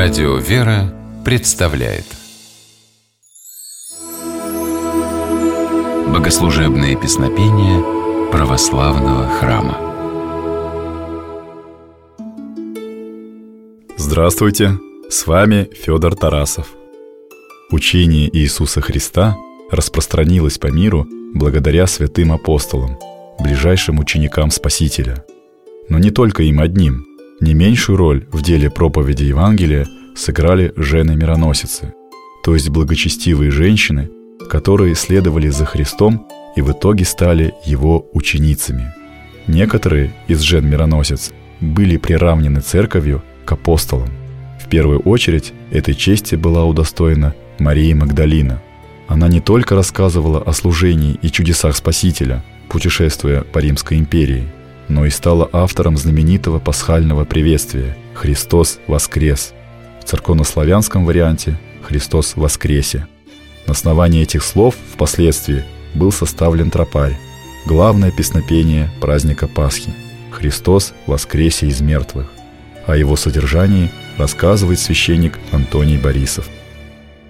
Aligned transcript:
Радио 0.00 0.36
«Вера» 0.36 0.94
представляет 1.24 2.04
Богослужебные 6.06 6.94
песнопения 6.94 8.30
православного 8.30 9.26
храма 9.26 9.76
Здравствуйте! 13.96 14.78
С 15.10 15.26
вами 15.26 15.68
Федор 15.74 16.14
Тарасов. 16.14 16.68
Учение 17.72 18.30
Иисуса 18.32 18.80
Христа 18.80 19.36
распространилось 19.68 20.58
по 20.58 20.68
миру 20.68 21.08
благодаря 21.34 21.88
святым 21.88 22.30
апостолам, 22.30 22.96
ближайшим 23.40 23.98
ученикам 23.98 24.52
Спасителя. 24.52 25.24
Но 25.88 25.98
не 25.98 26.12
только 26.12 26.44
им 26.44 26.60
одним– 26.60 27.04
не 27.40 27.54
меньшую 27.54 27.96
роль 27.96 28.26
в 28.32 28.42
деле 28.42 28.70
проповеди 28.70 29.24
Евангелия 29.24 29.86
сыграли 30.16 30.72
жены-мироносицы, 30.76 31.94
то 32.42 32.54
есть 32.54 32.68
благочестивые 32.68 33.50
женщины, 33.50 34.10
которые 34.50 34.94
следовали 34.94 35.48
за 35.48 35.64
Христом 35.64 36.26
и 36.56 36.62
в 36.62 36.72
итоге 36.72 37.04
стали 37.04 37.54
его 37.64 38.08
ученицами. 38.12 38.92
Некоторые 39.46 40.12
из 40.26 40.40
жен-мироносец 40.40 41.30
были 41.60 41.96
приравнены 41.96 42.60
церковью 42.60 43.22
к 43.44 43.52
апостолам. 43.52 44.10
В 44.60 44.68
первую 44.68 45.00
очередь 45.00 45.52
этой 45.70 45.94
чести 45.94 46.34
была 46.34 46.64
удостоена 46.64 47.34
Мария 47.58 47.94
Магдалина. 47.94 48.60
Она 49.06 49.28
не 49.28 49.40
только 49.40 49.74
рассказывала 49.74 50.42
о 50.42 50.52
служении 50.52 51.18
и 51.22 51.30
чудесах 51.30 51.76
Спасителя, 51.76 52.44
путешествуя 52.68 53.42
по 53.42 53.60
Римской 53.60 53.96
империи– 53.96 54.48
но 54.88 55.06
и 55.06 55.10
стала 55.10 55.48
автором 55.52 55.96
знаменитого 55.96 56.58
пасхального 56.58 57.24
приветствия 57.24 57.96
«Христос 58.14 58.78
воскрес». 58.86 59.52
В 60.00 60.04
церковнославянском 60.04 61.04
варианте 61.04 61.58
«Христос 61.82 62.34
воскресе». 62.36 63.06
На 63.66 63.72
основании 63.72 64.22
этих 64.22 64.42
слов 64.42 64.74
впоследствии 64.94 65.64
был 65.94 66.10
составлен 66.10 66.70
тропарь, 66.70 67.18
главное 67.66 68.10
песнопение 68.10 68.90
праздника 69.00 69.46
Пасхи 69.46 69.92
«Христос 70.30 70.94
воскресе 71.06 71.66
из 71.66 71.80
мертвых». 71.80 72.32
О 72.86 72.96
его 72.96 73.16
содержании 73.16 73.90
рассказывает 74.16 74.80
священник 74.80 75.38
Антоний 75.52 75.98
Борисов. 75.98 76.48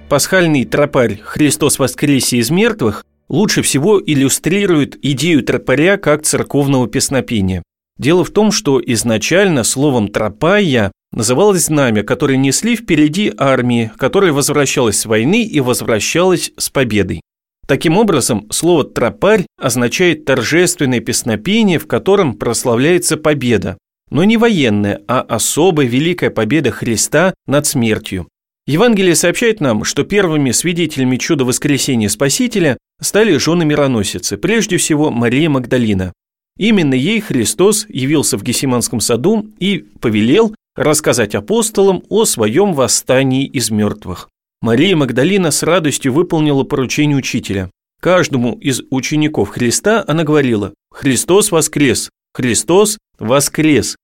Пасхальный 0.09 0.65
тропарь 0.65 1.21
«Христос 1.23 1.79
воскресе 1.79 2.39
из 2.39 2.51
мертвых» 2.51 3.05
лучше 3.29 3.63
всего 3.63 4.01
иллюстрирует 4.05 4.99
идею 5.03 5.43
тропаря 5.43 5.97
как 5.97 6.23
церковного 6.23 6.89
песнопения. 6.89 7.63
Дело 7.99 8.25
в 8.25 8.31
том, 8.31 8.53
что 8.53 8.81
изначально 8.85 9.65
словом 9.65 10.09
«тропая» 10.09 10.93
называлось 11.13 11.65
знамя, 11.65 12.03
которое 12.03 12.37
несли 12.37 12.77
впереди 12.77 13.33
армии, 13.37 13.91
которая 13.97 14.33
возвращалась 14.33 15.01
с 15.01 15.07
войны 15.07 15.43
и 15.43 15.61
возвращалась 15.61 16.53
с 16.57 16.71
победой. 16.71 17.23
Таким 17.67 17.99
образом, 17.99 18.47
слово 18.51 18.85
«тропарь» 18.85 19.47
означает 19.61 20.25
торжественное 20.25 21.01
песнопение, 21.01 21.79
в 21.79 21.87
котором 21.87 22.35
прославляется 22.35 23.17
победа, 23.17 23.77
но 24.11 24.25
не 24.25 24.37
военная, 24.37 25.03
а 25.07 25.21
особая 25.21 25.87
великая 25.87 26.31
победа 26.31 26.71
Христа 26.71 27.35
над 27.47 27.67
смертью. 27.67 28.29
Евангелие 28.67 29.15
сообщает 29.15 29.61
нам, 29.61 29.85
что 29.85 30.05
первыми 30.05 30.51
свидетелями 30.51 31.17
чуда 31.17 31.45
воскресения 31.45 32.09
Спасителя 32.09 32.79
стали 33.01 33.37
жены 33.37 33.65
мироносицы, 33.65 34.37
прежде 34.37 34.77
всего 34.77 35.11
Мария 35.11 35.49
Магдалина. 35.49 36.13
Именно 36.59 36.95
ей 36.95 37.21
Христос 37.21 37.87
явился 37.89 38.37
в 38.37 38.43
Гесиманском 38.43 39.01
саду 39.01 39.49
и 39.59 39.79
повелел 40.01 40.55
рассказать 40.75 41.35
апостолам 41.35 42.03
о 42.09 42.25
своем 42.25 42.75
восстании 42.75 43.47
из 43.47 43.71
мертвых. 43.71 44.29
Мария 44.61 44.97
Магдалина 44.97 45.51
с 45.51 45.63
радостью 45.63 46.13
выполнила 46.13 46.65
поручение 46.65 47.17
учителя. 47.17 47.71
Каждому 48.01 48.55
из 48.55 48.83
учеников 48.91 49.51
Христа 49.51 50.05
она 50.07 50.25
говорила 50.25 50.75
«Христос 50.93 51.53
воскрес! 51.53 52.11
Христос 52.33 52.99
воскрес!». 53.19 53.97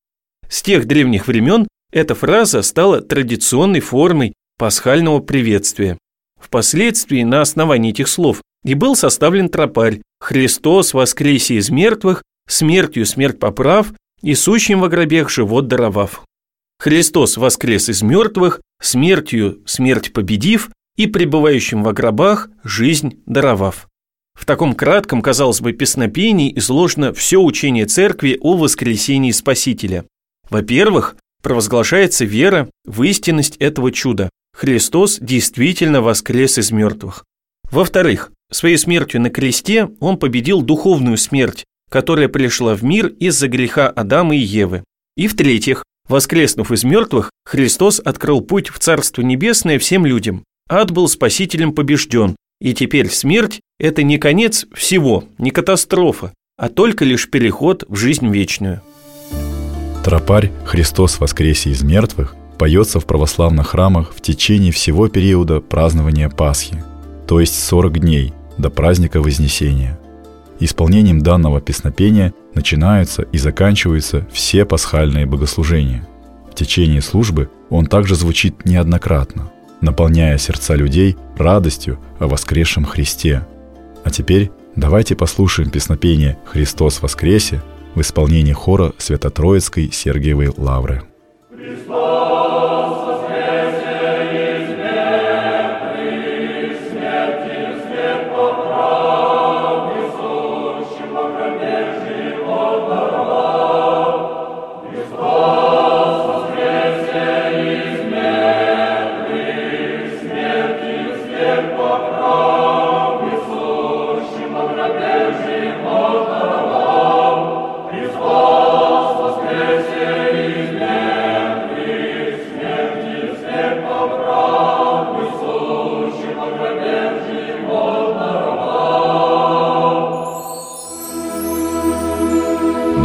С 0.48 0.62
тех 0.62 0.86
древних 0.86 1.26
времен 1.26 1.66
эта 1.92 2.14
фраза 2.14 2.62
стала 2.62 3.00
традиционной 3.00 3.80
формой 3.80 4.34
пасхального 4.58 5.20
приветствия. 5.20 5.98
Впоследствии 6.40 7.22
на 7.22 7.40
основании 7.40 7.90
этих 7.90 8.08
слов 8.08 8.42
и 8.64 8.75
был 8.75 8.97
составлен 8.97 9.48
тропарь 9.48 10.00
«Христос 10.20 10.94
воскресе 10.94 11.56
из 11.56 11.70
мертвых, 11.70 12.22
смертью 12.48 13.06
смерть 13.06 13.38
поправ 13.38 13.92
и 14.22 14.34
сущим 14.34 14.80
во 14.80 14.88
гробех 14.88 15.30
живот 15.30 15.69
даровав». 15.69 16.25
Христос 16.78 17.36
воскрес 17.36 17.88
из 17.88 18.02
мертвых, 18.02 18.60
смертью 18.80 19.62
смерть 19.66 20.12
победив 20.12 20.70
и 20.97 21.06
пребывающим 21.06 21.82
во 21.82 21.92
гробах 21.92 22.48
жизнь 22.62 23.22
даровав. 23.26 23.88
В 24.34 24.47
таком 24.47 24.75
кратком, 24.75 25.22
казалось 25.22 25.60
бы, 25.60 25.72
песнопении 25.72 26.52
изложено 26.58 27.12
все 27.12 27.38
учение 27.38 27.86
церкви 27.86 28.36
о 28.41 28.56
воскресении 28.56 29.31
Спасителя. 29.31 30.04
Во-первых, 30.50 31.16
провозглашается 31.42 32.25
вера 32.25 32.69
в 32.84 33.02
истинность 33.04 33.56
этого 33.58 33.92
чуда. 33.92 34.31
Христос 34.52 35.19
действительно 35.20 36.02
воскрес 36.02 36.58
из 36.58 36.70
мертвых. 36.72 37.25
Во-вторых, 37.70 38.31
своей 38.54 38.76
смертью 38.76 39.20
на 39.20 39.31
кресте 39.31 39.91
он 40.00 40.19
победил 40.19 40.62
духовную 40.62 41.16
смерть, 41.19 41.65
которая 41.91 42.28
пришла 42.28 42.75
в 42.75 42.82
мир 42.82 43.06
из-за 43.06 43.48
греха 43.48 43.88
Адама 43.88 44.37
и 44.37 44.41
Евы. 44.41 44.84
И 45.16 45.28
в-третьих, 45.28 45.84
воскреснув 46.09 46.72
из 46.72 46.84
мертвых, 46.84 47.31
Христос 47.44 48.00
открыл 48.04 48.41
путь 48.41 48.69
в 48.69 48.78
Царство 48.78 49.22
Небесное 49.22 49.78
всем 49.78 50.06
людям. 50.06 50.44
Ад 50.69 50.91
был 50.91 51.09
спасителем 51.09 51.72
побежден, 51.72 52.37
и 52.60 52.75
теперь 52.75 53.10
смерть– 53.10 53.60
это 53.78 54.03
не 54.03 54.19
конец 54.19 54.66
всего, 54.72 55.25
не 55.38 55.50
катастрофа, 55.50 56.32
а 56.56 56.69
только 56.69 57.04
лишь 57.04 57.31
переход 57.31 57.84
в 57.88 57.97
жизнь 57.97 58.28
вечную. 58.28 58.81
Тропарь 60.04 60.53
«Христос 60.64 61.20
воскресе 61.20 61.70
из 61.70 61.82
мертвых» 61.82 62.34
поется 62.59 63.00
в 63.00 63.06
православных 63.06 63.69
храмах 63.69 64.12
в 64.14 64.20
течение 64.20 64.72
всего 64.72 65.09
периода 65.09 65.60
празднования 65.60 66.28
Пасхи, 66.28 66.82
то 67.26 67.41
есть 67.41 67.59
40 67.62 68.00
дней 68.00 68.32
до 68.59 68.70
праздника 68.70 69.20
Вознесения. 69.20 69.98
Исполнением 70.60 71.20
данного 71.20 71.60
песнопения 71.60 72.32
начинаются 72.54 73.22
и 73.22 73.38
заканчиваются 73.38 74.26
все 74.32 74.65
пасхальные 74.65 75.26
богослужения. 75.26 76.06
В 76.50 76.54
течение 76.54 77.03
службы 77.03 77.50
он 77.70 77.87
также 77.87 78.14
звучит 78.14 78.64
неоднократно, 78.64 79.50
наполняя 79.81 80.38
сердца 80.38 80.75
людей 80.75 81.16
радостью 81.37 81.98
о 82.20 82.28
воскресшем 82.28 82.84
Христе. 82.84 83.44
А 84.04 84.10
теперь 84.10 84.53
давайте 84.76 85.16
послушаем 85.16 85.70
песнопение 85.70 86.38
«Христос 86.44 87.03
воскресе» 87.03 87.62
в 87.94 88.00
исполнении 88.00 88.53
хора 88.53 88.93
Свято-Троицкой 88.98 89.91
Сергиевой 89.93 90.53
Лавры. 90.56 91.03